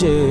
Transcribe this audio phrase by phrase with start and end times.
[0.00, 0.25] ಜೀವ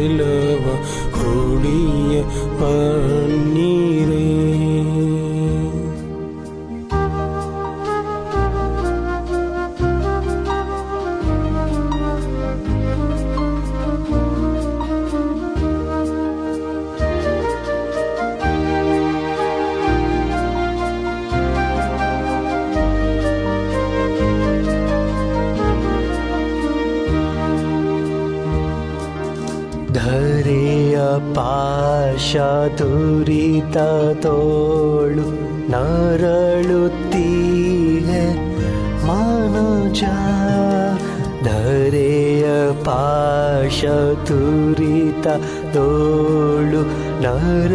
[46.15, 46.81] ತೋಳು
[47.23, 47.73] ನರಳುತ್ತೀಹೆ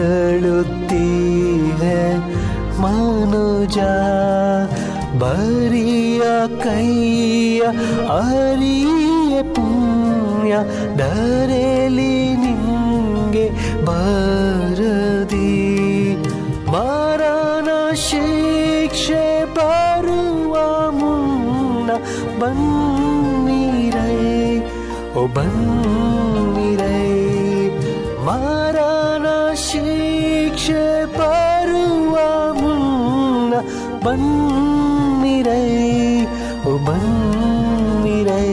[2.82, 3.78] ಮನುಜ,
[5.22, 6.22] ಬರಿಯ
[6.62, 7.62] ಕೈಯ
[8.18, 10.52] ಅರಿಯ ಪುಣ್ಯ
[11.00, 13.46] ದರೆಲಿ ನಿಂಗೆ
[13.88, 15.52] ಬರದಿ.
[16.74, 17.68] ಮರಣ
[18.06, 19.26] ಶಿಕ್ಷೆ
[19.58, 20.54] ಬರುವ
[21.00, 21.90] ಮುನ್ನ
[22.40, 24.18] ಬನ್ನಿರೈ,
[25.18, 26.19] ಓ ಬನ್ನಿರೈ
[34.04, 35.62] परुीरे
[38.04, 38.44] बिरे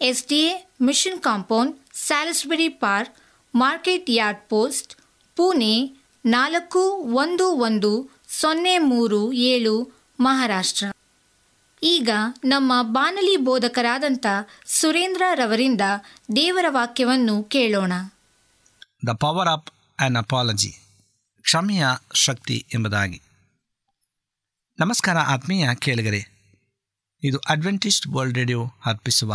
[0.00, 3.16] S D A mission compound, Salisbury park,
[3.54, 4.94] market yard post,
[5.36, 6.78] Pune ನಾಲ್ಕು
[7.14, 10.86] ಒಂದು ಒಂದು ಸೊನ್ನೆ ಮೂರು ಏಳು ಮಹಾರಾಷ್ಟ್ರ.
[11.82, 12.10] ಈಗ
[12.44, 14.26] ನಮ್ಮ ಬಾನಲಿ ಬೋಧಕರಾದಂಥ
[14.66, 15.80] ಸುರೇಂದ್ರ ರವರಿಂದ
[16.36, 17.92] ದೇವರ ವಾಕ್ಯವನ್ನು ಕೇಳೋಣ.
[19.06, 20.72] The power of an apology
[21.42, 23.22] ಕ್ಷಮೆಯ ಶಕ್ತಿ ಎಂಬುದಾಗಿ.
[24.78, 26.40] ನಮಸ್ಕಾರ ಆತ್ಮೀಯ ಕೇಳಿಗರೆ.
[27.24, 29.34] ಇದು ಅಡ್ವೆಂಟಿಸ್ಟ್ ವರ್ಲ್ಡ್ ರೇಡಿಯೋ ಅರ್ಪಿಸುವ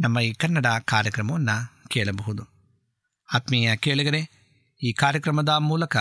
[0.00, 2.42] ನಮ್ಮ ಈ ಕನ್ನಡ ಕಾರ್ಯಕ್ರಮವನ್ನು ಕೇಳಬಹುದು.
[3.34, 4.30] ಆತ್ಮೀಯ ಕೇಳಿಗರೆ,
[4.82, 5.96] ಈ ಕಾರ್ಯಕ್ರಮದ ಮೂಲಕ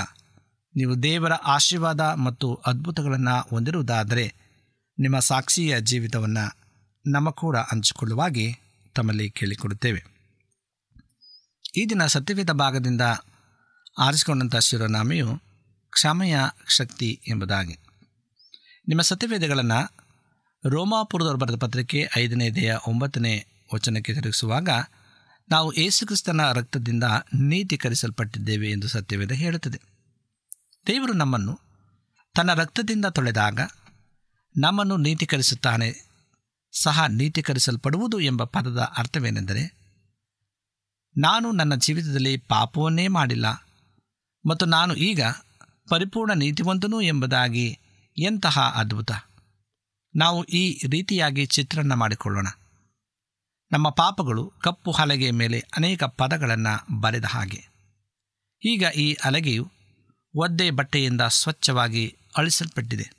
[0.76, 4.34] ನೀವು ದೇವರ ಆಶೀರ್ವಾದ ಮತ್ತು ಅದ್ಭುತಗಳನ್ನು ಹೊಂದಿರುವುದಾದರೆ
[5.00, 6.58] ನಿಮ್ಮ ಸಾಕ್ಷಿಯ ಜೀವಿತವನ್ನು
[7.08, 8.56] ನಮ್ಮ ಕೂಡ ಹಂಚಿಕೊಳ್ಳುವಾಗಿ
[8.96, 10.06] ತಮ್ಮಲ್ಲಿ ಕೇಳಿಕೊಡುತ್ತೇವೆ.
[11.78, 13.02] ಈ ದಿನ ಸತ್ಯವೇದ ಭಾಗದಿಂದ
[14.00, 15.38] ಆರಿಸಿಕೊಂಡಂಥ ಶಿರೋನಾಮೆಯು
[15.90, 16.38] ಕ್ಷಮೆಯ
[16.70, 17.78] ಶಕ್ತಿ ಎಂಬುದಾಗಿ.
[18.88, 19.94] ನಿಮ್ಮ ಸತ್ಯವೇದಗಳನ್ನು
[20.70, 24.70] ರೋಮಾಪುರದವರು ಬರೆದ ಪತ್ರಿಕೆ ಐದನೇದೆಯ ಒಂಬತ್ತನೇ ವಚನಕ್ಕೆ ತಿರುಗಿಸುವಾಗ
[25.50, 29.82] ನಾವು ಯೇಸುಕ್ರಿಸ್ತನ ರಕ್ತದಿಂದ ನೀತೀಕರಿಸಲ್ಪಟ್ಟಿದ್ದೇವೆ ಎಂದು ಸತ್ಯವೇದ ಹೇಳುತ್ತದೆ.
[30.88, 31.60] ದೇವರು ನಮ್ಮನ್ನು
[32.36, 33.60] ತನ್ನ ರಕ್ತದಿಂದ ತೊಳೆದಾಗ
[34.58, 36.10] ನಮ್ಮನ್ನು ನೀತೀಕರಿಸುತ್ತಾನೆ,
[36.82, 39.80] ಸಹ ನೀತೀಕರಿಸಲ್ಪಡುವುದು ಎಂಬ ಪದದ ಅರ್ಥವೇನೆಂದರೆ,
[41.18, 43.46] ನಾನು ನನ್ನ ಜೀವಿತದಲ್ಲಿ ಪಾಪವನ್ನೇ ಮಾಡಿಲ್ಲ
[44.46, 45.22] ಮತ್ತು ನಾನು ಈಗ
[45.90, 47.80] ಪರಿಪೂರ್ಣ ನೀತಿವಂತನು ಎಂಬುದಾಗಿ
[48.18, 49.12] ಎಂತಹ ಅದ್ಭುತ.
[50.16, 52.48] ನಾವು ಈ ರೀತಿಯಾಗಿ ಚಿತ್ರಣ ಮಾಡಿಕೊಳ್ಳೋಣ.
[53.72, 57.68] ನಮ್ಮ ಪಾಪಗಳು ಕಪ್ಪು ಹಲಗೆಯ ಮೇಲೆ ಅನೇಕ ಪದಗಳನ್ನು ಬರೆದ ಹಾಗೆ.
[58.66, 59.72] ಈಗ ಈ ಹಲಗೆಯು
[60.36, 63.12] ಒದ್ದೆ ಬಟ್ಟೆಯಿಂದ ಸ್ವಚ್ಛವಾಗಿ ಅಳಿಸಲ್ಪಟ್ಟಿದೆ.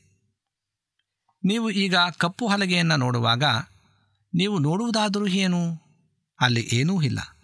[1.44, 3.44] ನೀವು ಈಗ ಕಪ್ಪು ಹಲಗೆಯನ್ನು ನೋಡುವಾಗ
[4.34, 5.80] ನೀವು ನೋಡುವುದಾದರೂ ಏನು?
[6.40, 7.36] ಅಲ್ಲಿ ಏನೂ ಇಲ್ಲ.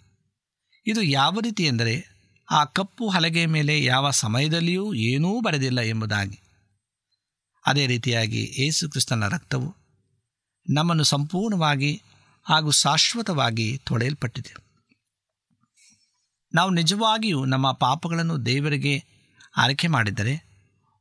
[0.87, 2.09] ಇದು ಯಾವ ರೀತಿ ಎಂದರೆ
[2.51, 6.39] ಆ ಕಪ್ಪು ಹಲಗೆಯ ಮೇಲೆ ಯಾವ ಸಮಯದಲ್ಲಿಯೂ ಏನೂ ಬರೆದಿಲ್ಲ ಎಂಬುದಾಗಿ.
[7.65, 9.75] ಅದೇ ರೀತಿಯಾಗಿ ಯೇಸುಕ್ರಿಸ್ತನ ರಕ್ತವು
[10.69, 12.01] ನಮ್ಮನ್ನು ಸಂಪೂರ್ಣವಾಗಿ
[12.49, 14.67] ಹಾಗೂ ಶಾಶ್ವತವಾಗಿ ತೊಳೆಯಲ್ಪಟ್ಟಿದೆ
[16.53, 19.03] ನಾವು ನಿಜವಾಗಿಯೂ ನಮ್ಮ ಪಾಪಗಳನ್ನು ದೇವರಿಗೆ
[19.57, 20.47] ಆರೈಕೆ ಮಾಡಿದರೆ,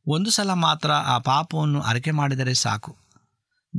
[0.06, 2.96] ಒಂದು ಸಲ ಮಾತ್ರ ಆ ಪಾಪವನ್ನು ಆರೈಕೆ ಮಾಡಿದರೆ ಸಾಕು.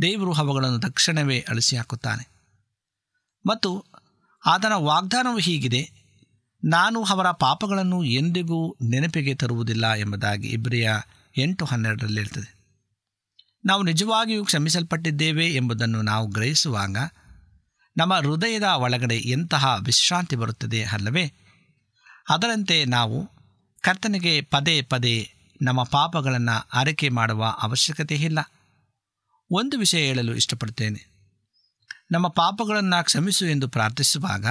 [0.02, 2.28] ದೇವರು ಅವುಗಳನ್ನು ತಕ್ಷಣವೇ ಅಳಿಸಿ ಹಾಕುತ್ತಾನೆ.
[3.46, 3.86] ಮತ್ತು
[4.46, 5.92] ಆತನ ವಾಗ್ದಾನವು ಹೀಗಿದೆ,
[6.64, 10.92] ನಾನು ಅವರ ಪಾಪಗಳನ್ನು ಎಂದಿಗೂ ನೆನಪಿಗೆ ತರುವುದಿಲ್ಲ ಎಂಬುದಾಗಿ ಇಬ್ರಿಯ
[11.38, 12.58] ಎಂಟು ಹನ್ನೆರಡರಲ್ಲಿ ಇರ್ತದೆ
[13.66, 16.98] ನಾವು ನಿಜವಾಗಿಯೂ ಕ್ಷಮಿಸಲ್ಪಟ್ಟಿದ್ದೇವೆ ಎಂಬುದನ್ನು ನಾವು ಗ್ರಹಿಸುವಾಗ
[17.98, 21.34] ನಮ್ಮ ಹೃದಯದ ಒಳಗಡೆ ಎಂತಹ ವಿಶ್ರಾಂತಿ ಬರುತ್ತದೆ ಅಲ್ಲವೇ?
[22.30, 23.30] ಅದರಂತೆ ನಾವು
[23.82, 28.40] ಕರ್ತನಿಗೆ ಪದೇ ಪದೇ ನಮ್ಮ ಪಾಪಗಳನ್ನು ಆರೈಕೆ ಮಾಡುವ ಅವಶ್ಯಕತೆ ಇಲ್ಲ
[29.52, 31.18] ಒಂದು ವಿಷಯ ಹೇಳಲು ಇಷ್ಟಪಡ್ತೇನೆ
[32.12, 34.46] ನಮ್ಮ ಪಾಪಗಳನ್ನು ಕ್ಷಮಿಸು ಎಂದು ಪ್ರಾರ್ಥಿಸುವಾಗ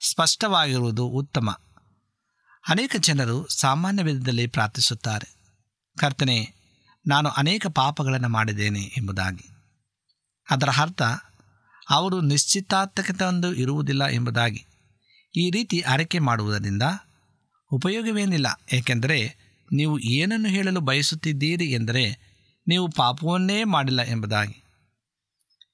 [0.00, 1.58] ಸ್ಪಷ್ಟವಾಗಿರುವುದು ಉತ್ತಮ.
[2.68, 5.36] ಅನೇಕ ಜನರು ಸಾಮಾನ್ಯ ವಿಧದಲ್ಲಿ ಪ್ರಾರ್ಥಿಸುತ್ತಾರೆ.
[5.98, 6.54] ಕರ್ತನೆ,
[7.06, 9.48] ನಾನು ಅನೇಕ ಪಾಪಗಳನ್ನು ಮಾಡಿದ್ದೇನೆ ಎಂಬುದಾಗಿ.
[10.50, 11.02] ಅದರ ಅರ್ಥ
[11.90, 14.64] ಅವರು ನಿಶ್ಚಿತಾರ್ಥಕತೆಯೊಂದು ಇರುವುದಿಲ್ಲ ಎಂಬುದಾಗಿ.
[15.36, 16.82] ಈ ರೀತಿ ಆರೈಕೆ ಮಾಡುವುದರಿಂದ
[17.72, 18.60] ಉಪಯೋಗವೇನಿಲ್ಲ.
[18.72, 19.36] ಏಕೆಂದರೆ
[19.72, 22.18] ನೀವು ಏನನ್ನು ಹೇಳಲು ಬಯಸುತ್ತಿದ್ದೀರಿ ಎಂದರೆ
[22.68, 24.62] ನೀವು ಪಾಪವನ್ನೇ ಮಾಡಿಲ್ಲ ಎಂಬುದಾಗಿ.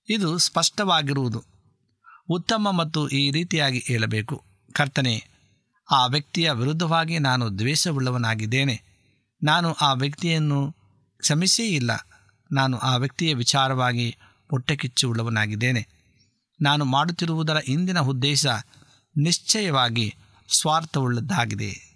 [0.09, 1.45] ಇದು ಸ್ಪಷ್ಟವಾಗಿರುವುದು.
[2.29, 4.45] ಉತ್ತಮ ಮತ್ತು ಈ ರೀತಿಯಾಗಿ ಹೇಳಬೇಕು.
[4.73, 5.25] ಕರ್ತನೆ,
[5.91, 8.83] ಆ ವ್ಯಕ್ತಿಯ ವಿರುದ್ಧವಾಗಿ ನಾನು ದ್ವೇಷವುಳ್ಳವನಾಗಿದ್ದೇನೆ.
[9.43, 10.73] ನಾನು ಆ ವ್ಯಕ್ತಿಯನ್ನು
[11.19, 12.09] ಕ್ಷಮಿಸೇ ಇಲ್ಲ.
[12.53, 14.17] ನಾನು ಆ ವ್ಯಕ್ತಿಯ ವಿಚಾರವಾಗಿ
[14.51, 16.02] ಹೊಟ್ಟೆಕಿಚ್ಚುಳ್ಳವನಾಗಿದ್ದೇನೆ
[16.63, 18.47] ನಾನು ಮಾಡುತ್ತಿರುವುದರ ಇಂದಿನ ಉದ್ದೇಶ
[19.19, 20.15] ನಿಶ್ಚಯವಾಗಿ
[20.61, 21.93] ಸ್ವಾರ್ಥವುಳ್ಳದ್ದಾಗಿದೆ.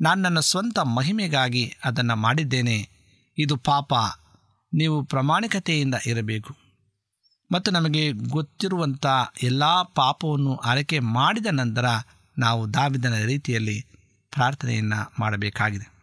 [0.00, 2.88] ನಾನು ನನ್ನ ಸ್ವಂತ ಮಹಿಮೆಗಾಗಿ ಅದನ್ನು ಮಾಡಿದ್ದೇನೆ.
[3.38, 3.94] ಇದು ಪಾಪ.
[4.74, 6.56] ನೀವು ಪ್ರಾಮಾಣಿಕತೆಯಿಂದ ಇರಬೇಕು.
[7.52, 9.06] ಮತ್ತು ನಮಗೆ ಗೊತ್ತಿರುವಂಥ
[9.42, 11.84] ಎಲ್ಲ ಪಾಪವನ್ನು ಆರೈಕೆ ಮಾಡಿದ ನಂತರ
[12.38, 13.86] ನಾವು ದಾವಿದನ ರೀತಿಯಲ್ಲಿ
[14.30, 15.96] ಪ್ರಾರ್ಥನೆಯನ್ನು ಮಾಡಬೇಕಾಗಿದೆ.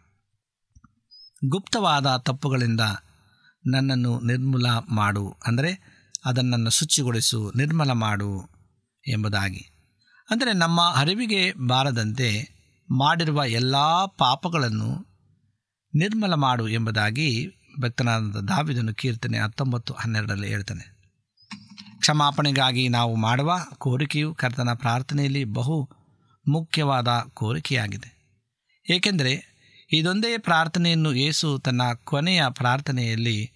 [1.46, 2.82] ಗುಪ್ತವಾದ ತಪ್ಪುಗಳಿಂದ
[3.68, 5.36] ನನ್ನನ್ನು ನಿರ್ಮೂಲ ಮಾಡು.
[5.48, 5.93] ಅಂದರೆ
[6.26, 8.50] ಅದನ್ನು ಶುಚಿಗೊಳಿಸು, ನಿರ್ಮಲ ಮಾಡು
[9.08, 9.70] ಎಂಬುದಾಗಿ.
[10.30, 12.54] ಅಂದರೆ ನಮ್ಮ ಅರಿವಿಗೆ ಬಾರದಂತೆ
[12.92, 13.76] ಮಾಡಿರುವ ಎಲ್ಲ
[14.06, 15.14] ಪಾಪಗಳನ್ನು
[15.96, 17.48] ನಿರ್ಮಲ ಮಾಡು ಎಂಬುದಾಗಿ
[17.82, 20.94] ಭಕ್ತನಾದ ದಾವಿದನು ಕೀರ್ತನೆ ಹತ್ತೊಂಬತ್ತು, ಹನ್ನೆರಡರಲ್ಲಿ ಹೇಳ್ತಾನೆ.
[22.00, 25.90] ಕ್ಷಮಾಪಣೆಗಾಗಿ ನಾವು ಮಾಡುವ ಕೋರಿಕೆಯು ಕರ್ತನ ಪ್ರಾರ್ಥನೆಯಲ್ಲಿ ಬಹು
[26.48, 28.24] ಮುಖ್ಯವಾದ ಕೋರಿಕೆಯಾಗಿದೆ.
[28.90, 29.54] ಏಕೆಂದರೆ
[29.94, 33.52] ಇದೊಂದೇ ಪ್ರಾರ್ಥನೆಯನ್ನು ಯೇಸು ತನ್ನ ಕೊನೆಯ ಪ್ರಾರ್ಥನೆಯಲ್ಲಿ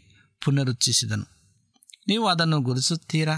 [0.46, 1.37] ಪುನರುಚ್ಚಿಸಿದನು
[2.08, 3.38] ನೀವು ಅದನ್ನು ಗುರುತಿಸುತ್ತೀರಾ?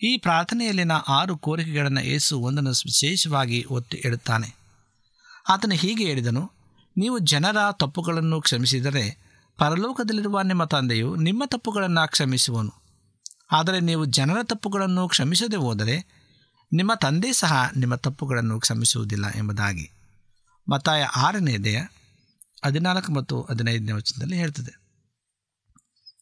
[0.00, 4.48] ಈ ಪ್ರಾರ್ಥನೆಯಲ್ಲಿನ ಆರು ಕೋರಿಕೆಗಳನ್ನು ಏಸು ಒಂದನ್ನು ವಿಶೇಷವಾಗಿ ಒತ್ತಿ ಇಡುತ್ತಾನೆ
[5.48, 6.42] ಆತನು ಹೀಗೆ ಹೇಳಿದನು,
[6.96, 9.04] ನೀವು ಜನರ ತಪ್ಪುಗಳನ್ನು ಕ್ಷಮಿಸಿದರೆ
[9.58, 12.72] ಪರಲೋಕದಲ್ಲಿರುವ ನಿಮ್ಮ ತಂದೆಯು ನಿಮ್ಮ ತಪ್ಪುಗಳನ್ನು ಕ್ಷಮಿಸುವನು.
[13.52, 15.96] ಆದರೆ ನೀವು ಜನರ ತಪ್ಪುಗಳನ್ನು ಕ್ಷಮಿಸದೆ ಹೋದರೆ
[16.72, 19.86] ನಿಮ್ಮ ತಂದೆ ಸಹ ನಿಮ್ಮ ತಪ್ಪುಗಳನ್ನು ಕ್ಷಮಿಸುವುದಿಲ್ಲ ಎಂಬುದಾಗಿ.
[20.68, 21.78] ಮತ್ತಾಯ ಆರನೆಯದೆಯ
[22.64, 24.72] ಹದಿನಾಲ್ಕು ಮತ್ತು ಹದಿನೈದನೇ ವಚನದಲ್ಲಿ ಹೇಳ್ತದೆ.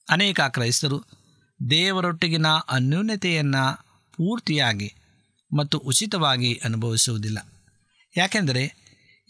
[0.09, 0.99] ಅನೇಕ ಕ್ರೈಸ್ತರು
[1.71, 3.85] ದೇವರೊಟ್ಟಿಗಿನ ಅನ್ಯೂನ್ಯತೆಯನ್ನು
[4.15, 4.95] ಪೂರ್ತಿಯಾಗಿ
[5.57, 7.39] ಮತ್ತು ಉಚಿತವಾಗಿ ಅನುಭವಿಸುವುದಿಲ್ಲ.
[8.17, 8.75] ಯಾಕೆಂದರೆ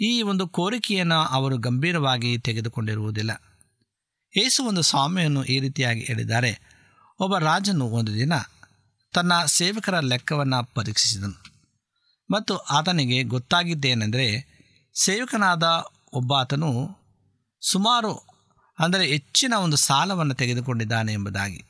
[0.01, 3.43] ಈ ಒಂದು ಕೋರಿಕೆಯನ್ನು ಅವರು ಗಂಭೀರವಾಗಿ ತೆಗೆದುಕೊಂಡಿರುವುದಿಲ್ಲ.
[4.37, 6.61] ಏಸು ಒಂದು ಸ್ವಾಮಿಯನ್ನು ಈ ರೀತಿಯಾಗಿ ಹೇಳಿದ್ದಾರೆ,
[7.21, 8.33] ಒಬ್ಬ ರಾಜನು ಒಂದು ದಿನ
[9.15, 11.53] ತನ್ನ ಸೇವಕರ ಲೆಕ್ಕವನ್ನು ಪರೀಕ್ಷಿಸಿದನು
[12.31, 14.59] ಮತ್ತು ಆತನಿಗೆ ಗೊತ್ತಾಗಿದ್ದೇನೆಂದರೆ
[14.95, 15.63] ಸೇವಕನಾದ
[16.13, 17.01] ಒಬ್ಬಾತನು
[17.61, 18.13] ಸುಮಾರು
[18.79, 21.68] ಅಂದರೆ ಹೆಚ್ಚಿನ ಒಂದು ಸಾಲವನ್ನು ತೆಗೆದುಕೊಂಡಿದ್ದಾನೆ ಎಂಬುದಾಗಿ.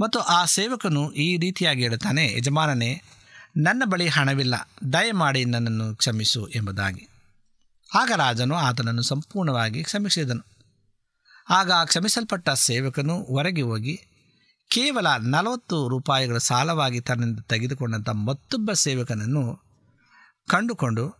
[0.00, 3.02] ಮತ್ತು ಆ ಸೇವಕನು ಈ ರೀತಿಯಾಗಿ ಹೇಳುತ್ತಾನೆ, ಯಜಮಾನನೇ,
[3.56, 4.68] ನನ್ನ ಬಳಿ ಹಣವಿಲ್ಲ.
[4.92, 7.08] ದಯಮಾಡಿ ನನ್ನನ್ನು ಕ್ಷಮಿಸು ಎಂಬುದಾಗಿ.
[7.94, 10.46] ಆಗ ರಾಜನು ಆತನನ್ನು ಸಂಪೂರ್ಣವಾಗಿ ಕ್ಷಮಿಸಿದನು.
[11.50, 14.00] ಆಗ ಕ್ಷಮಿಸಲ್ಪಟ್ಟ ಸೇವಕನು ಹೊರಗೆ ಹೋಗಿ
[14.68, 19.62] ಕೇವಲ ನಲವತ್ತು ರೂಪಾಯಿಗಳ ಸಾಲವಾಗಿ ತನ್ನಿಂದ ತೆಗೆದುಕೊಂಡಂಥ ಮತ್ತೊಬ್ಬ ಸೇವಕನನ್ನು
[20.48, 21.16] ಕಂಡುಕೊಂಡು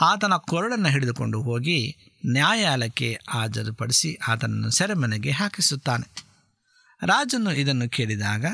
[0.00, 1.96] ಆತನ ಕೊರಳನ್ನು ಹಿಡಿದುಕೊಂಡು ಹೋಗಿ
[2.26, 6.29] ನ್ಯಾಯಾಲಯಕ್ಕೆ ಹಾಜರುಪಡಿಸಿ ಆತನನ್ನು ಸೆರೆಮನೆಗೆ ಹಾಕಿಸುತ್ತಾನೆ.
[7.02, 8.46] ರಾಜನು ಇದನ್ನು ಕೇಳಿದಾಗ,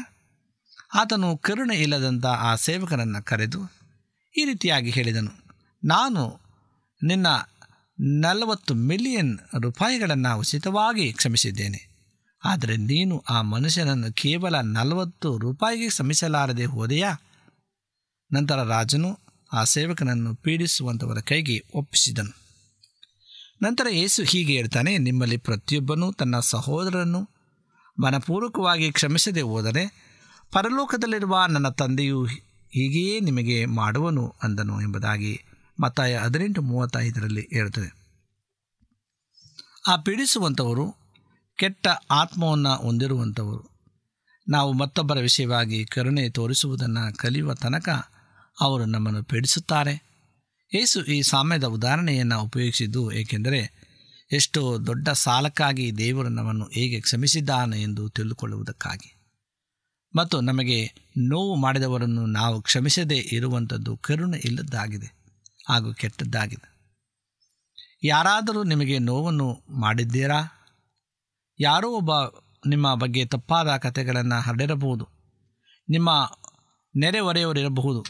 [0.94, 3.60] ಆತನು ಕರುಣೆ ಇಲ್ಲದಂಥ ಆ ಸೇವಕನನ್ನು ಕರೆದು
[4.34, 5.32] ಈ ರೀತಿಯಾಗಿ ಹೇಳಿದನು,
[5.84, 6.40] ನಾನು
[7.04, 7.26] ನಿನ್ನ
[8.20, 11.80] ನಲವತ್ತು ಮಿಲಿಯನ್ ರೂಪಾಯಿಗಳನ್ನು ಉಚಿತವಾಗಿ ಕ್ಷಮಿಸಿದ್ದೇನೆ.
[12.44, 17.12] ಆದರೆ ನೀನು ಆ ಮನುಷ್ಯನನ್ನು ಕೇವಲ ನಲವತ್ತು ರೂಪಾಯಿಗೆ ಕ್ಷಮಿಸಲಾರದೆ ಹೋದೆಯಾ?
[18.32, 19.18] ನಂತರ ರಾಜನು
[19.52, 22.32] ಆ ಸೇವಕನನ್ನು ಪೀಡಿಸುವಂಥವರ ಕೈಗೆ ಒಪ್ಪಿಸಿದನು.
[23.62, 27.35] ನಂತರ ಯೇಸು ಹೀಗೆ ಹೇಳ್ತಾನೆ, ನಿಮ್ಮಲ್ಲಿ ಪ್ರತಿಯೊಬ್ಬನೂ ತನ್ನ ಸಹೋದರನ್ನು
[27.98, 30.06] ಮನಪೂರ್ವಕವಾಗಿ ಕ್ಷಮಿಸದೆ ಹೋದರೆ
[30.52, 32.24] ಪರಲೋಕದಲ್ಲಿರುವ ನನ್ನ ತಂದೆಯು
[32.70, 35.40] ಹೀಗೆಯೇ ನಿಮಗೆ ಮಾಡುವನು ಅಂದನು ಎಂಬುದಾಗಿ
[35.80, 38.06] ಮತ್ತಾಯ ಹದಿನೆಂಟು ಮೂವತ್ತೈದರಲ್ಲಿ ಹೇಳುತ್ತದೆ.
[39.88, 40.94] ಆ ಪೀಡಿಸುವಂಥವರು
[41.56, 43.70] ಕೆಟ್ಟ ಆತ್ಮವನ್ನು ಹೊಂದಿರುವಂಥವರು.
[44.48, 47.88] ನಾವು ಮತ್ತೊಬ್ಬರ ವಿಷಯವಾಗಿ ಕರುಣೆ ತೋರಿಸುವುದನ್ನು ಕಲಿಯುವ ತನಕ
[48.60, 50.06] ಅವರು ನಮ್ಮನ್ನು ಪೀಡಿಸುತ್ತಾರೆ.
[50.74, 53.85] ಏಸು ಈ ಸಾಮ್ಯದ ಉದಾಹರಣೆಯನ್ನು ಉಪಯೋಗಿಸಿದ್ದು ಏಕೆಂದರೆ
[54.32, 59.12] ಎಷ್ಟೋ ದೊಡ್ಡ ಸಾಲಕ್ಕಾಗಿ ದೇವರು ನಮ್ಮನ್ನು ಹೇಗೆ ಕ್ಷಮಿಸಿದ್ದಾನೆ ಎಂದು ತಿಳಿದುಕೊಳ್ಳುವುದಕ್ಕಾಗಿ
[60.16, 65.06] ಮತ್ತು ನಮಗೆ ನೋವು ಮಾಡಿದವರನ್ನು ನಾವು ಕ್ಷಮಿಸದೇ ಇರುವಂಥದ್ದು ಕರುಣೆ ಇಲ್ಲದ್ದಾಗಿದೆ
[65.68, 66.76] ಹಾಗೂ ಕೆಟ್ಟದ್ದಾಗಿದೆ.
[68.04, 70.40] ಯಾರಾದರೂ ನಿಮಗೆ ನೋವನ್ನು ಮಾಡಿದ್ದೀರಾ?
[71.60, 72.10] ಯಾರೋ ಒಬ್ಬ
[72.68, 75.08] ನಿಮ್ಮ ಬಗ್ಗೆ ತಪ್ಪಾದ ಕಥೆಗಳನ್ನು ಹರಡಿರಬಹುದು.
[75.88, 76.32] ನಿಮ್ಮ
[76.96, 78.00] ನೆರೆಹೊರೆಯವರಿರಬಹುದು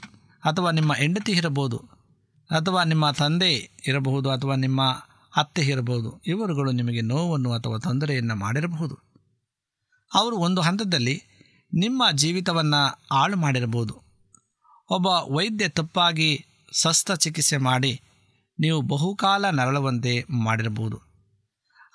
[0.45, 1.77] ಅಥವಾ ನಿಮ್ಮ ಹೆಂಡತಿ ಇರಬಹುದು
[2.51, 3.53] ಅಥವಾ ನಿಮ್ಮ ತಂದೆ
[3.87, 5.06] ಇರಬಹುದು ಅಥವಾ ನಿಮ್ಮ
[5.37, 8.97] ಅತ್ತೆ ಇರಬಹುದು, ಇವರುಗಳು ನಿಮಗೆ ನೋವನ್ನು ಅಥವಾ ತೊಂದರೆಯನ್ನು ಮಾಡಿರಬಹುದು.
[10.15, 11.23] ಅವರು ಒಂದು ಹಂತದಲ್ಲಿ
[11.75, 13.95] ನಿಮ್ಮ ಜೀವಿತವನ್ನು ಹಾಳು ಮಾಡಿರಬಹುದು.
[14.91, 16.47] ಒಬ್ಬ ವೈದ್ಯ ತಪ್ಪಾಗಿ
[16.83, 18.01] ಶಸ್ತ್ರಚಿಕಿತ್ಸೆ ಮಾಡಿ
[18.61, 20.99] ನೀವು ಬಹುಕಾಲ ನರಳುವಂತೆ ಮಾಡಿರಬಹುದು.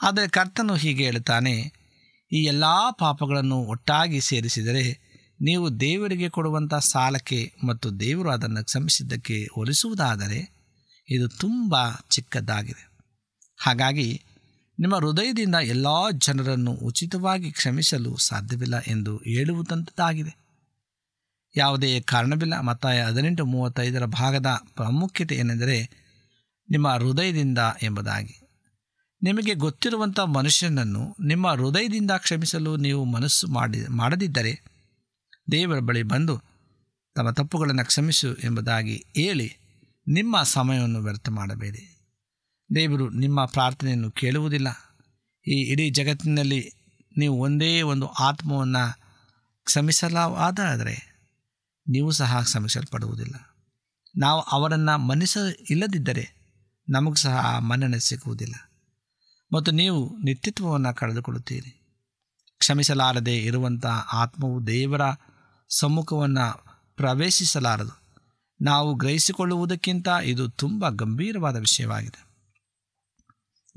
[0.02, 1.56] ಆದರೆ ಕರ್ತನು ಹೀಗೆ ಹೇಳುತ್ತಾನೆ,
[2.32, 2.64] ಈ ಎಲ್ಲ
[3.00, 4.84] ಪಾಪಗಳನ್ನು ಒಟ್ಟಾಗಿ ಸೇರಿಸಿದರೆ
[5.42, 10.40] ನೀವು ದೇವರಿಗೆ ಕೊಡುವಂಥ ಸಾಲಕ್ಕೆ ಮತ್ತು ದೇವರು ಅದನ್ನು ಕ್ಷಮಿಸಿದ್ದಕ್ಕೆ ಹೋಲಿಸುವುದಾದರೆ
[11.10, 11.76] ಇದು ತುಂಬ
[12.10, 12.91] ಚಿಕ್ಕದಾಗಿದೆ.
[13.62, 14.24] ಹಾಗಾಗಿ
[14.80, 20.38] ನಿಮ್ಮ ಹೃದಯದಿಂದ ಎಲ್ಲ ಜನರನ್ನು ಉಚಿತವಾಗಿ ಕ್ಷಮಿಸಲು ಸಾಧ್ಯವಿಲ್ಲ ಎಂದು ಹೇಳುವುದಂತಾಗಿದೆ.
[21.58, 22.60] ಯಾವುದೇ ಕಾರಣವಿಲ್ಲ.
[22.60, 25.90] ಮತ್ತಾಯ ಹದಿನೆಂಟು ಮೂವತ್ತೈದರ ಭಾಗದ ಪ್ರಾಮುಖ್ಯತೆ ಏನೆಂದರೆ
[26.70, 28.36] ನಿಮ್ಮ ಹೃದಯದಿಂದ ಎಂಬುದಾಗಿ.
[29.24, 34.64] ನಿಮಗೆ ಗೊತ್ತಿರುವಂಥ ಮನುಷ್ಯನನ್ನು ನಿಮ್ಮ ಹೃದಯದಿಂದ ಕ್ಷಮಿಸಲು ನೀವು ಮನಸ್ಸು ಮಾಡಿ, ಮಾಡದಿದ್ದರೆ
[35.52, 36.42] ದೇವರ ಬಳಿ ಬಂದು
[37.16, 39.58] ತಮ್ಮ ತಪ್ಪುಗಳನ್ನು ಕ್ಷಮಿಸು ಎಂಬುದಾಗಿ ಹೇಳಿ
[40.08, 42.01] ನಿಮ್ಮ ಸಮಯವನ್ನು ವ್ಯರ್ಥ ಮಾಡಬೇಡಿ.
[42.76, 44.68] ದೇವರು ನಿಮ್ಮ ಪ್ರಾರ್ಥನೆಯನ್ನು ಕೇಳುವುದಿಲ್ಲ.
[45.48, 46.74] ಈ ಇಡೀ ಜಗತ್ತಿನಲ್ಲಿ
[47.18, 49.00] ನೀವು ಒಂದೇ ಒಂದು ಆತ್ಮವನ್ನು
[49.64, 51.26] ಕ್ಷಮಿಸಲಾದರೆ
[51.88, 53.36] ನೀವು ಸಹ ಕ್ಷಮಿಸಲ್ಪಡುವುದಿಲ್ಲ.
[54.18, 55.38] ನಾವು ಅವರನ್ನು ಮನ್ನಿಸ
[55.70, 56.30] ಇಲ್ಲದಿದ್ದರೆ
[56.90, 58.56] ನಮಗೂ ಸಹ ಆ ಮನ್ನಣೆ ಸಿಗುವುದಿಲ್ಲ.
[59.54, 62.00] ಮತ್ತು ನೀವು ನಿತ್ಯತ್ವವನ್ನು ಕಳೆದುಕೊಳ್ಳುತ್ತೀರಿ.
[62.58, 65.02] ಕ್ಷಮಿಸಲಾರದೆ ಇರುವಂಥ ಆತ್ಮವು ದೇವರ
[65.70, 68.02] ಸಮ್ಮುಖವನ್ನು ಪ್ರವೇಶಿಸಲಾರದು.
[68.62, 72.31] ನಾವು ಗ್ರಹಿಸಿಕೊಳ್ಳುವುದಕ್ಕಿಂತ ಇದು ತುಂಬ ಗಂಭೀರವಾದ ವಿಷಯವಾಗಿದೆ.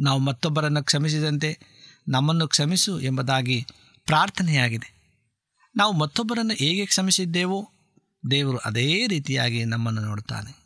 [0.01, 1.59] ನಾವು ಮತ್ತೊಬ್ಬರನ್ನು ಕ್ಷಮಿಸಿದಂತೆ
[2.09, 3.67] ನಮ್ಮನ್ನು ಕ್ಷಮಿಸು ಎಂಬುದಾಗಿ
[4.07, 4.95] ಪ್ರಾರ್ಥನೆಯಾಗಿದೆ.
[5.77, 7.71] ನಾವು ಮತ್ತೊಬ್ಬರನ್ನು ಹೇಗೆ ಕ್ಷಮಿಸಿದ್ದೇವೋ
[8.31, 10.65] ದೇವರು ಅದೇ ರೀತಿಯಾಗಿ ನಮ್ಮನ್ನು ನೋಡುತ್ತಾನೆ.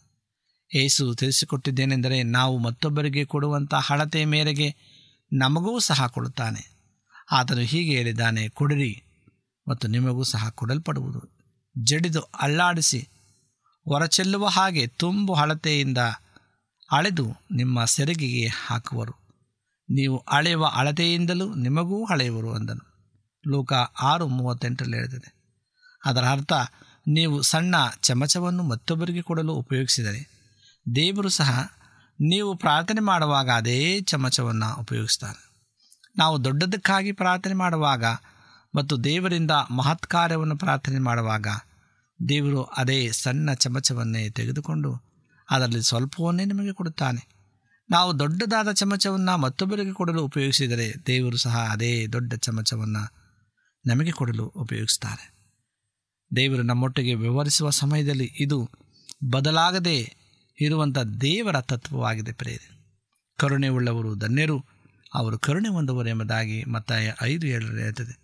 [0.75, 4.77] ಏಸು ತಿಳಿಸಿಕೊಟ್ಟಿದ್ದೇನೆಂದರೆ ನಾವು ಮತ್ತೊಬ್ಬರಿಗೆ ಕೊಡುವಂಥ ಹಳತೆ ಮೇರೆಗೆ
[5.33, 6.79] ನಮಗೂ ಸಹ ಕೊಡುತ್ತಾನೆ.
[7.33, 9.03] ಆತನು ಹೀಗೆ ಹೇಳಿದ್ದಾನೆ, ಕೊಡಿರಿ
[9.69, 11.39] ಮತ್ತು ನಿಮಗೂ ಸಹ ಕೊಡಲ್ಪಡುವುದು.
[11.85, 13.09] ಜಡಿದು ಅಲ್ಲಾಡಿಸಿ,
[13.85, 15.99] ಹೊರಚೆಲ್ಲುವ ಹಾಗೆ ತುಂಬು ಹಳತೆಯಿಂದ
[16.90, 19.14] ಅಳೆದು ನಿಮ್ಮ ಸೆರಗಿಗೆ ಹಾಕುವರು.
[19.90, 22.85] ನೀವು ಅಳೆಯುವ ಅಳತೆಯಿಂದಲೂ ನಿಮಗೂ ಅಳೆಯುವರು ಅಂದನು.
[23.46, 23.72] ಲೋಕ
[24.03, 25.35] ಆರು ಮೂವತ್ತೆಂಟರಲ್ಲಿ ಹೇಳ್ತದೆ
[26.05, 26.53] ಅದರ ಅರ್ಥ,
[27.09, 30.20] ನೀವು ಸಣ್ಣ ಚಮಚವನ್ನು ಮತ್ತೊಬ್ಬರಿಗೆ ಕೊಡಲು ಉಪಯೋಗಿಸಿದರೆ,
[30.94, 31.72] ದೇವರು ಸಹ
[32.20, 35.48] ನೀವು ಪ್ರಾರ್ಥನೆ ಮಾಡುವಾಗ ಅದೇ ಚಮಚವನ್ನು ಉಪಯೋಗಿಸ್ತಾನೆ
[36.16, 38.05] ನಾವು ದೊಡ್ಡದಕ್ಕಾಗಿ ಪ್ರಾರ್ಥನೆ ಮಾಡುವಾಗ
[38.74, 41.46] ಮತ್ತು ದೇವರಿಂದ ಮಹತ್ಕಾರ್ಯವನ್ನು ಪ್ರಾರ್ಥನೆ ಮಾಡುವಾಗ
[42.29, 45.08] ದೇವರು ಅದೇ ಸಣ್ಣ ಚಮಚವನ್ನೇ ತೆಗೆದುಕೊಂಡು
[45.51, 47.39] ಅದರಲ್ಲಿ ಸ್ವಲ್ಪವನ್ನೇ ನಿಮಗೆ ಕೊಡುತ್ತಾನೆ.
[47.91, 53.19] ನಾವು ದೊಡ್ಡದಾದ ಚಮಚವನ್ನು ಮತ್ತೊಬ್ಬರಿಗೆ ಕೊಡಲು ಉಪಯೋಗಿಸಿದರೆ ದೇವರು ಸಹ ಅದೇ ದೊಡ್ಡ ಚಮಚವನ್ನು
[53.87, 55.39] ನಮಗೆ ಕೊಡಲು ಉಪಯೋಗಿಸ್ತಾರೆ
[56.37, 58.71] ದೇವರು ನಮ್ಮೊಟ್ಟಿಗೆ ವ್ಯವಹರಿಸುವ ಸಮಯದಲ್ಲಿ ಇದು
[59.33, 60.17] ಬದಲಾಗದೆ
[60.61, 62.79] ಇರುವಂಥ ದೇವರ ತತ್ವವಾಗಿದೆ ಪ್ರೇರೆ
[63.39, 64.65] ಕರುಣೆ ಉಳ್ಳವರು ಧನ್ಯರು,
[65.15, 68.15] ಅವರು ಕರುಣೆ ಹೊಂದುವರು ಎಂಬುದಾಗಿ ಮತ್ತಾಯ ಐದು ಏಳರಲ್ಲಿ ಹೇಳ್ತದೆ.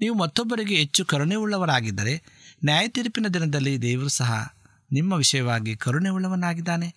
[0.00, 2.22] ನೀವು ಮತ್ತೊಬ್ಬರಿಗೆ ಹೆಚ್ಚು ಕರುಣೆ ಉಳ್ಳವರಾಗಿದ್ದರೆ
[2.64, 4.57] ನ್ಯಾಯ ತೀರ್ಪಿನ ದಿನದಲ್ಲಿ ದೇವರು ಸಹ
[4.90, 6.88] ನಿಮ್ಮ ವಿಷಯವಾಗಿ ಕರುಣೆ ಉಳ್ಳವನಾಗಿದ್ದಾನೆ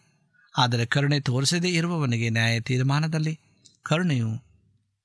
[0.57, 3.39] ಆದರೆ ಕರುಣೆ ತೋರಿಸದೇ ಇರುವವನಿಗೆ ನ್ಯಾಯ ತೀರ್ಮಾನದಲ್ಲಿ.
[3.83, 4.31] ಕರುಣೆಯು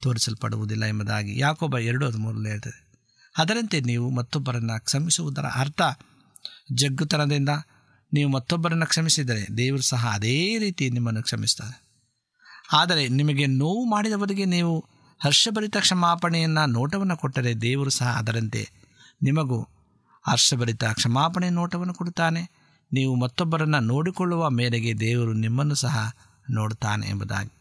[0.02, 2.80] ತೋರಿಸಲ್ಪಡುವುದಿಲ್ಲ ಎಂಬುದಾಗಿ ಯಾಕೊಬ್ಬ ಎರಡು ಹದಿಮೂರರಲ್ಲಿ ಹೇಳ್ತದೆ
[3.38, 5.82] ಅದರಂತೆ ನೀವು ಮತ್ತೊಬ್ಬರನ್ನು ಕ್ಷಮಿಸುವುದರ ಅರ್ಥ
[6.72, 7.48] ಜಗ್ಗುತನದಿಂದ
[8.12, 11.76] ನೀವು ಮತ್ತೊಬ್ಬರನ್ನು ಕ್ಷಮಿಸಿದರೆ ದೇವರು ಸಹ ಅದೇ ರೀತಿ ನಿಮ್ಮನ್ನು ಕ್ಷಮಿಸ್ತಾರೆ
[12.72, 14.74] ಆದರೆ ನಿಮಗೆ ನೋವು ಮಾಡಿದವರಿಗೆ ನೀವು
[15.20, 18.62] ಹರ್ಷಭರಿತ ಕ್ಷಮಾಪಣೆಯನ್ನು ನೋಟವನ್ನು ಕೊಟ್ಟರೆ ದೇವರು ಸಹ ಅದರಂತೆ
[19.22, 19.58] ನಿಮಗೂ
[20.24, 22.42] ಹರ್ಷಭರಿತ ಕ್ಷಮಾಪಣೆ ನೋಟವನ್ನು ಕೊಡುತ್ತಾನೆ.
[22.92, 26.12] ನೀವು ಮತ್ತೊಬ್ಬರನ್ನು ನೋಡಿಕೊಳ್ಳುವ ಮೇರೆಗೆ ದೇವರು ನಿಮ್ಮನ್ನು ಸಹ
[26.50, 27.52] ನೋಡ್ತಾನೆ ಎಂಬುದಾಗಿ.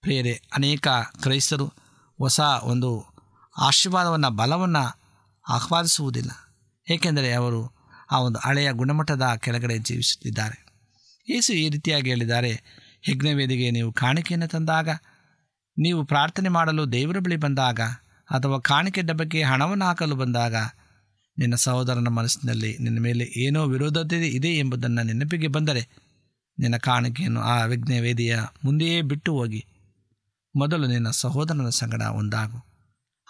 [0.00, 0.88] ಪ್ರಿಯರೇ, ಅನೇಕ
[1.22, 1.66] ಕ್ರೈಸ್ತರು
[2.18, 3.14] ಹೊಸ ಒಂದು
[3.58, 5.00] ಆಶೀರ್ವಾದವನ್ನು, ಬಲವನ್ನು
[5.48, 6.30] ಆಹ್ವಾನಿಸುವುದಿಲ್ಲ.
[6.90, 7.72] ಏಕೆಂದರೆ ಅವರು
[8.10, 10.66] ಆ ಒಂದು ಹಳೆಯ ಗುಣಮಟ್ಟದ ಕೆಳಗಡೆ ಜೀವಿಸುತ್ತಿದ್ದಾರೆ.
[11.30, 12.62] ಯೇಸು ಈ ರೀತಿಯಾಗಿ ಹೇಳಿದ್ದಾರೆ
[13.08, 14.88] ಯಜ್ಞವೇದಿಗೆ ನೀವು ಕಾಣಿಕೆಯನ್ನು ತಂದಾಗ,
[15.78, 17.80] ನೀವು ಪ್ರಾರ್ಥನೆ ಮಾಡಲು ದೇವರ ಬಳಿ ಬಂದಾಗ
[18.30, 20.54] ಅಥವಾ ಕಾಣಿಕೆ ಡಬ್ಬಕ್ಕೆ ಹಣವನ್ನು ಹಾಕಲು ಬಂದಾಗ
[21.40, 25.88] ನಿನ್ನ ಸಹೋದರನ ಮನಸ್ಸಿನಲ್ಲಿ ನಿನ್ನ ಮೇಲೆ ಏನೋ ವಿರೋಧತೆ ಇದೆ ಎಂಬುದನ್ನು ನೆನಪಿಗೆ ಬಂದರೆ
[26.58, 29.66] ನಿನ್ನ ಕಾಣಿಕೆಯನ್ನು ಆ ವಿಘ್ನ ವೇದಿಯ ಮುಂದೆಯೇ ಬಿಟ್ಟು ಹೋಗಿ.
[30.56, 32.64] ಮೊದಲು ನಿನ್ನ ಸಹೋದರನ ಸಂಗಡ ಒಂದಾಗು.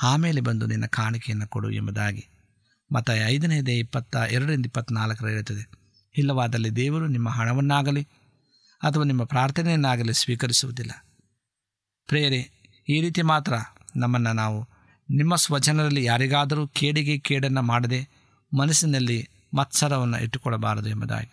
[0.03, 2.27] ಆಮೇಲೆ ಬಂದು ನಿನ್ನ ಕಾಣಿಕೆಯನ್ನು ಕೊಡು ಎಂಬುದಾಗಿ.
[2.94, 5.70] ಮತ ಐದನೇದೇ ಇಪ್ಪತ್ತ ಎರಡರಿಂದ ಇಪ್ಪತ್ತ್ನಾಲ್ಕರ ಇರುತ್ತದೆ
[6.18, 8.03] ಇಲ್ಲವಾದಲ್ಲಿ ದೇವರು ನಿಮ್ಮ ಹಣವನ್ನಾಗಲಿ
[8.83, 11.07] ಅಥವಾ ನಿಮ್ಮ ಪ್ರಾರ್ಥನೆಯನ್ನಾಗಲಿ ಸ್ವೀಕರಿಸುವುದಿಲ್ಲ.
[12.07, 12.51] ಪ್ರೇರೆ
[12.88, 13.55] ಈ ರೀತಿ ಮಾತ್ರ
[13.96, 14.79] ನಮ್ಮನ್ನು ನಾವು
[15.16, 18.09] ನಿಮ್ಮ ಸ್ವಜನರಲ್ಲಿ ಯಾರಿಗಾದರೂ ಕೇಡಿಗೆ ಕೇಡನ್ನು ಮಾಡದೆ
[18.59, 21.31] ಮನಸ್ಸಿನಲ್ಲಿ ಮತ್ಸರವನ್ನು ಇಟ್ಟುಕೊಳ್ಳಬಾರದು ಎಂಬುದಾಗಿ.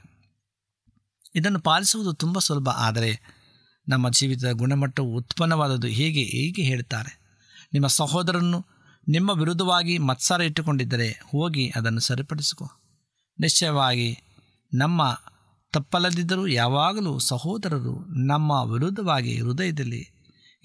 [1.35, 3.19] ಇದನ್ನು ಪಾಲಿಸುವುದು ತುಂಬ ಸುಲಭ, ಆದರೆ
[3.87, 7.11] ನಮ್ಮ ಜೀವಿತದ ಗುಣಮಟ್ಟವು ಉತ್ಪನ್ನವಾದದ್ದು ಹೇಗೆ ಹೇಗೆ ಹೇಳ್ತಾರೆ
[7.73, 8.65] ನಿಮ್ಮ ಸಹೋದರನ್ನು
[9.07, 12.65] ನಿಮ್ಮ ವಿರುದ್ಧವಾಗಿ ಮತ್ಸರ ಇಟ್ಟುಕೊಂಡಿದ್ದರೆ ಹೋಗಿ ಅದನ್ನು ಸರಿಪಡಿಸಿಕೊ.
[13.39, 14.09] ನಿಶ್ಚಯವಾಗಿ
[14.73, 15.01] ನಮ್ಮ
[15.73, 20.03] ತಪ್ಪಲ್ಲದಿದ್ದರೂ ಯಾವಾಗಲೂ ಸಹೋದರರು ನಮ್ಮ ವಿರುದ್ಧವಾಗಿ ಹೃದಯದಲ್ಲಿ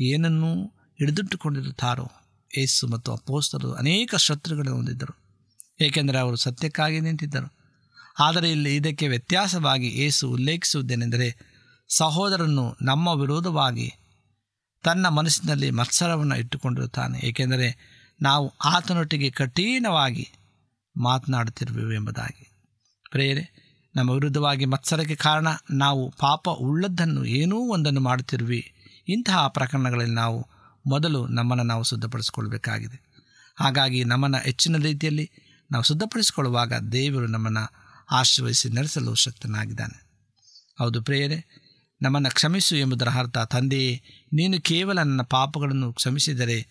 [0.01, 0.66] ಏನನ್ನೂ
[0.98, 2.11] ಹಿಡಿದಿಟ್ಟುಕೊಂಡಿರುತ್ತಾರೋ
[2.56, 5.16] ಏಸು ಮತ್ತು ಅಪೋಸ್ತರು ಅನೇಕ ಶತ್ರುಗಳನ್ನು ಹೊಂದಿದ್ದರು.
[5.80, 7.52] ಏಕೆಂದರೆ ಅವರು ಸತ್ಯಕ್ಕಾಗಿ ನಿಂತಿದ್ದರು.
[8.18, 11.36] ಆದರೆ ಇಲ್ಲಿ ಇದಕ್ಕೆ ವ್ಯತ್ಯಾಸವಾಗಿ ಏಸು ಉಲ್ಲೇಖಿಸುವುದೇನೆಂದರೆ
[11.88, 13.92] ಸಹೋದರನು ನಮ್ಮ ವಿರೋಧವಾಗಿ
[14.84, 17.20] ತನ್ನ ಮನಸ್ಸಿನಲ್ಲಿ ಮತ್ಸರವನ್ನು ಇಟ್ಟುಕೊಂಡಿರುತ್ತಾನೆ.
[17.24, 17.78] ಏಕೆಂದರೆ
[18.22, 20.28] ನಾವು ಆತನೊಟ್ಟಿಗೆ ಕಠಿಣವಾಗಿ
[20.96, 22.50] ಮಾತನಾಡುತ್ತಿರುವೆವು ಎಂಬುದಾಗಿ.
[23.10, 23.62] ಪ್ರೇರೆ
[23.96, 28.72] ನಮ್ಮ ವಿರುದ್ಧವಾಗಿ ಮತ್ಸರಕ್ಕೆ ಕಾರಣ ನಾವು ಪಾಪ ಉಳ್ಳದ್ದನ್ನು ಏನೂ ಒಂದನ್ನು ಮಾಡುತ್ತಿರುವಿ.
[29.08, 30.51] ಇಂತಹ ಪ್ರಕರಣಗಳಲ್ಲಿ ನಾವು
[30.86, 33.02] ಮೊದಲು ನಮ್ಮನ್ನು ನಾವು ಶುದ್ಧಪಡಿಸಿಕೊಳ್ಬೇಕಾಗಿದೆ.
[33.60, 35.30] ಹಾಗಾಗಿ ನಮ್ಮನ್ನು ಹೆಚ್ಚಿನ ರೀತಿಯಲ್ಲಿ
[35.70, 37.72] ನಾವು ಶುದ್ಧಪಡಿಸಿಕೊಳ್ಳುವಾಗ ದೇವರು ನಮ್ಮನ್ನು
[38.10, 40.12] ಆಶ್ರಯಿಸಿ ನಡೆಸಲು ಶಕ್ತನಾಗಿದ್ದಾನೆ.
[40.78, 41.62] ಹೌದು ಪ್ರೇಯರೆ,
[42.02, 46.68] ನಮ್ಮನ್ನು ಕ್ಷಮಿಸು ಎಂಬುದರ ಅರ್ಥ ತಂದೆಯೇ ನೀನು ಕೇವಲ ನನ್ನ ಪಾಪಗಳನ್ನು ಕ್ಷಮಿಸಿದರೆ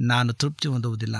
[0.00, 1.16] ನಾನು ತೃಪ್ತಿ ಹೊಂದುವುದಿಲ್ಲ.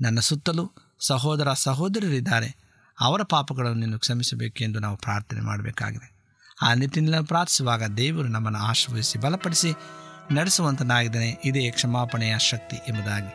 [0.00, 2.56] ನನ್ನ ಸುತ್ತಲೂ ಸಹೋದರ ಸಹೋದರರಿದ್ದಾರೆ.
[3.00, 6.14] ಅವರ ಪಾಪಗಳನ್ನು ನೀನು ಕ್ಷಮಿಸಬೇಕೆಂದು ನಾವು ಪ್ರಾರ್ಥನೆ ಮಾಡಬೇಕಾಗಿದೆ.
[6.62, 9.68] ಆ ನಿಟ್ಟಿನಲ್ಲಿ ಪ್ರಾರ್ಥಿಸುವಾಗ ದೇವರು ನಮ್ಮನ್ನು ಆಶ್ರಯಿಸಿ ಬಲಪಡಿಸಿ
[10.32, 13.34] ನಡೆಸುವಂತನಾಗಿದ್ದಾನೆ ಇದೇ ಕ್ಷಮಾಪಣೆಯ ಶಕ್ತಿ ಎಂಬುದಾಗಿ.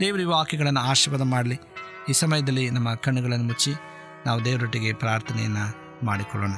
[0.00, 1.60] ದೇವರು ಈ ವಾಕ್ಯಗಳನ್ನು ಆಶೀರ್ವಾದ ಮಾಡಲಿ.
[2.08, 3.72] ಈ ಸಮಯದಲ್ಲಿ ನಮ್ಮ ಕಣ್ಣುಗಳನ್ನು ಮುಚ್ಚಿ
[4.26, 6.52] ನಾವು ದೇವರೊಟ್ಟಿಗೆ ಪ್ರಾರ್ಥನೆಯನ್ನು ಮಾಡಿಕೊಳ್ಳೋಣ.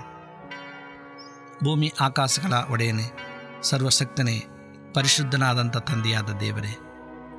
[1.65, 3.03] ಭೂಮಿ ಆಕಾಶಗಳ ಒಡೆಯನೆ,
[3.63, 4.45] ಸರ್ವಶಕ್ತನೇ
[4.95, 6.79] ಪರಿಶುದ್ಧನಾದಂಥ ತಂದೆಯಾದ ದೇವರೇ,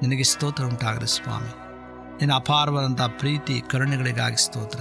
[0.02, 1.50] ನಿನಗೆ ಸ್ತೋತ್ರ ಉಂಟಾಗಲಿ ಸ್ವಾಮಿ.
[2.18, 4.80] ನಿನ್ನ ಅಪಾರವಾದಂಥ ಪ್ರೀತಿ, ಕರುಣೆಗಳಿಗಾಗಿ ಸ್ತೋತ್ರ.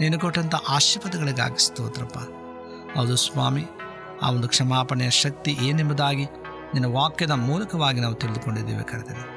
[0.00, 2.18] ನೀನು ಕೊಟ್ಟಂಥ ಆಶೀರ್ವಾದಗಳಿಗಾಗಿ ಸ್ತೋತ್ರಪ್ಪ.
[2.98, 3.64] ಹೌದು ಸ್ವಾಮಿ,
[4.22, 6.26] ಆ ಒಂದು ಕ್ಷಮಾಪಣೆಯ ಶಕ್ತಿ ಏನೆಂಬುದಾಗಿ
[6.76, 9.36] ನಿನ್ನ ವಾಕ್ಯದ ಮೂಲಕವಾಗಿ ನಾವು ತಿಳಿದುಕೊಂಡಿದ್ದೇವೆ ಕರೆದರೆ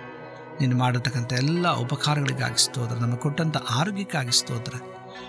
[0.61, 4.73] ನೀನು ಮಾಡಿರ್ತಕ್ಕಂಥ ಎಲ್ಲ ಉಪಕಾರಗಳಿಗಾಗಿ ಸ್ತೋತ್ರ ನಮಗೆ ಕೊಟ್ಟಂಥ ಆರೋಗ್ಯಕ್ಕಾಗಿ ಸ್ತೋತ್ರ.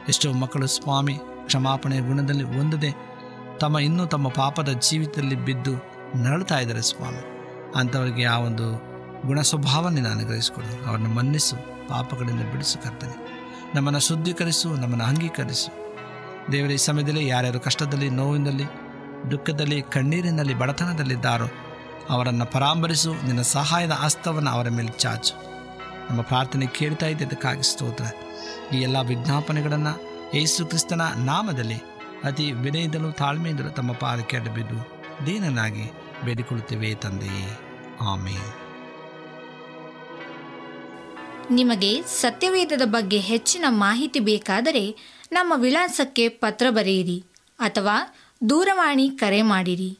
[0.08, 2.90] ಎಷ್ಟೋ ಮಕ್ಕಳು ಸ್ವಾಮಿ ಕ್ಷಮಾಪಣೆಯ ಗುಣದಲ್ಲಿ ಹೊಂದದೆ
[3.60, 5.72] ತಮ್ಮ ಇನ್ನೂ ತಮ್ಮ ಪಾಪದ ಜೀವಿತದಲ್ಲಿ ಬಿದ್ದು
[6.22, 7.22] ನರಳ್ತಾ ಇದ್ದಾರೆ ಸ್ವಾಮಿ.
[7.76, 8.66] ಅಂಥವರಿಗೆ ಆ ಒಂದು
[9.26, 11.56] ಗುಣ ಸ್ವಭಾವನೇ ನಾನು ಅನುಗ್ರಹಿಸಿಕೊಡು ಅವರನ್ನು ಮನ್ನಿಸು,
[11.88, 13.16] ಪಾಪಗಳಿಂದ ಬಿಡಿಸು ಕರ್ತನೆ.
[13.74, 15.96] ನಮ್ಮನ್ನು ಶುದ್ಧೀಕರಿಸು, ನಮ್ಮನ್ನು ಅಂಗೀಕರಿಸು.
[16.52, 18.64] ದೇವರ, ಈ ಸಮಯದಲ್ಲಿ ಯಾರ್ಯಾರು ಕಷ್ಟದಲ್ಲಿ, ನೋವಿನಲ್ಲಿ,
[19.30, 21.44] ದುಃಖದಲ್ಲಿ, ಕಣ್ಣೀರಿನಲ್ಲಿ, ಬಡತನದಲ್ಲಿದ್ದಾರೋ
[22.10, 25.34] ಅವರನ್ನು ಪರಾಮರಿಸು ನಿನ್ನ ಸಹಾಯದ ಹಸ್ತವನ್ನು ಅವರ ಮೇಲೆ ಚಾಚು.
[26.08, 28.04] ನಮ್ಮ ಪ್ರಾರ್ಥನೆ ಕೇಳ್ತಾ ಇದ್ದದಕ್ಕಾಗಿ ಸ್ತೋತ್ರ.
[28.74, 31.74] ಈ ಎಲ್ಲ ವಿಜ್ಞಾಪನೆಗಳನ್ನು ಯೇಸು ಕ್ರಿಸ್ತನ ನಾಮದಲ್ಲಿ
[32.24, 35.92] ಅತಿ ವಿನಯದಲ್ಲೂ ತಾಳ್ಮೆಯಿಂದಲೂ ತಮ್ಮ ಪಾದಕ್ಕೆ ಬಿದ್ದು ದೀನನಾಗಿ
[36.24, 37.58] ಬೇಡಿಕೊಳ್ಳುತ್ತೇವೆ ತಂದೆಯೇ.
[38.00, 38.60] ಆಮೇಲೆ
[41.50, 44.96] ನಿಮಗೆ ಸತ್ಯವೇದದ ಬಗ್ಗೆ ಹೆಚ್ಚಿನ ಮಾಹಿತಿ ಬೇಕಾದರೆ
[45.32, 47.24] ನಮ್ಮ ವಿಳಾಸಕ್ಕೆ ಪತ್ರ ಬರೆಯಿರಿ
[47.58, 47.96] ಅಥವಾ
[48.48, 49.99] ದೂರವಾಣಿ ಕರೆ ಮಾಡಿರಿ.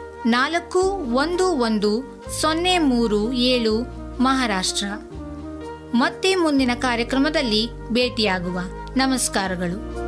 [0.25, 0.79] ನಾಲ್ಕು,
[1.15, 3.81] ಒಂದು ಒಂದು, ಸೊನ್ನೆ, ಮೂರು, ಏಳು,
[4.21, 4.85] ಮಹಾರಾಷ್ಟ್ರ.
[5.95, 8.59] ಮತ್ತೆ ಮುಂದಿನ ಕಾರ್ಯಕ್ರಮದಲ್ಲಿ ಭೇಟಿಯಾಗುವ.
[8.97, 10.01] ನಮಸ್ಕಾರಗಳು.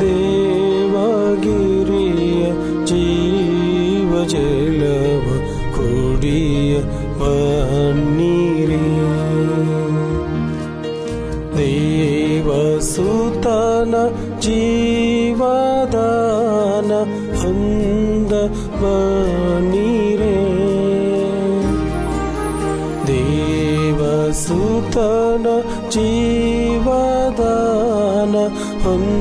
[0.00, 0.94] देव
[1.44, 2.42] गिरिय
[2.90, 5.24] जीव जलव
[5.76, 6.72] कुडिय
[7.20, 8.82] वीरे
[11.56, 13.94] देवसूतन
[14.42, 16.90] जीवदन
[19.72, 20.36] हिरे
[23.10, 25.44] देवन
[25.92, 26.39] जीव
[28.90, 29.19] ಹೊಂದ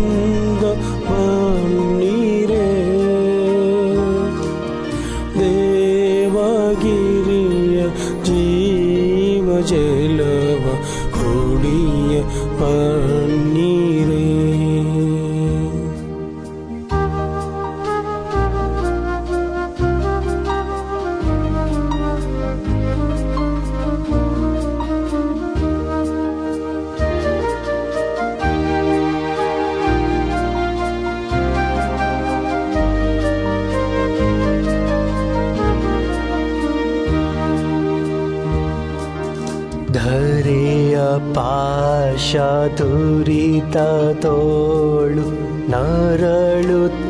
[41.38, 42.30] ಧರೆಯ ಪಾಶ
[42.76, 43.76] ತುರಿತ
[44.22, 45.26] ತೋಳು
[45.70, 47.02] ನರಳುತ್ತೀಹೆ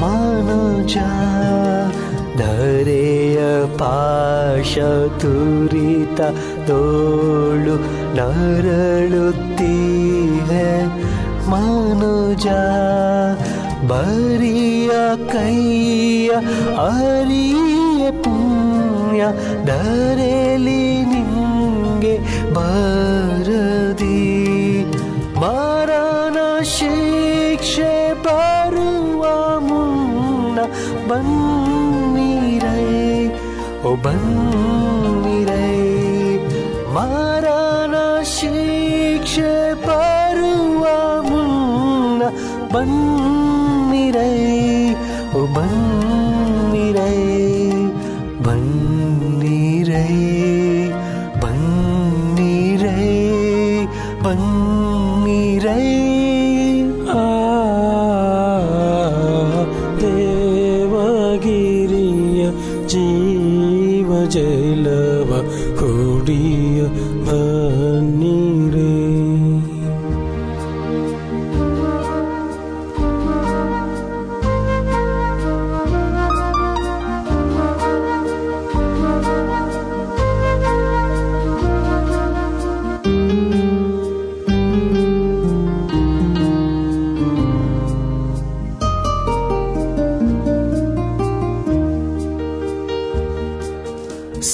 [0.00, 0.94] ಮನುಜ
[2.36, 3.40] ಧರೆಯ
[3.78, 4.78] ಪಾಶ
[5.20, 6.20] ತುರಿತ
[6.68, 7.76] ತೋಳು
[8.18, 9.46] ನರಳುತ್ತೀಹೆ
[11.48, 12.46] ಮನುಜ
[13.86, 14.90] ಬರಿಯ
[15.32, 16.30] ಕೈಯ
[16.88, 19.20] ಅರಿಯ ಪೂಜ
[19.66, 20.82] ದರೆಲಿ
[22.55, 22.83] म
[26.63, 27.75] शिक्ष
[28.25, 28.89] पारु
[29.27, 29.71] आम्
[32.15, 32.79] बीरे
[35.25, 35.67] बीरे
[36.95, 39.35] मराणा शिक्ष
[39.85, 40.53] पारु
[40.93, 41.33] आम्
[42.73, 42.81] बा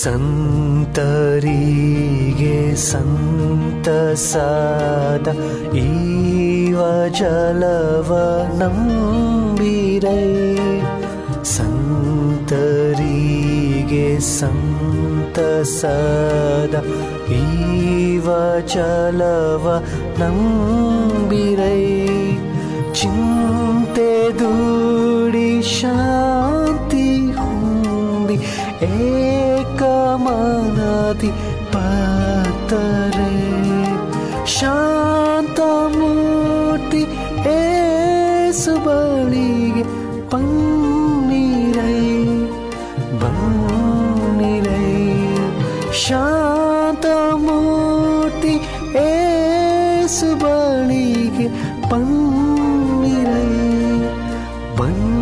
[0.10, 5.28] ಸಂತರಿಗೆ ಸಂತಸಾದ
[5.76, 10.58] ಈವ ಜಲವ ನಂಬಿರೈ.
[11.44, 16.84] ಸಂತರಿಗೆ ಸಂತಸಾದ
[17.32, 18.28] ಈವ
[18.68, 19.84] ಜಲವ
[20.20, 21.98] ನಂಬಿರೈ.
[22.94, 28.40] ಚಿಂತೆ ದೂಡಿ ಶಾಂತಿ ಹೊಂದಿ
[30.30, 31.30] ಏಕಮನದಿ
[31.74, 33.32] ಪಾತರೆ
[34.56, 35.60] ಶಾಂತ
[35.96, 37.02] ಮೂರ್ತಿ
[37.54, 39.84] ಏಸು ಬಳಿಗೆ
[40.32, 41.98] ಪನ್ನೀರೈ
[43.24, 44.92] ಬನ್ನಿರೈ
[46.04, 47.06] ಶಾಂತ
[47.48, 48.56] ಮೂರ್ತಿ
[49.06, 51.48] ಏಸು ಬಳಿಗೆ
[51.92, 53.50] ಪನ್ನಿರೈ
[54.80, 55.19] ಬನ್ನಿರೈ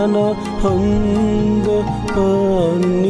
[0.00, 0.14] ज्ञान
[0.68, 1.66] अंग
[2.12, 3.09] पानी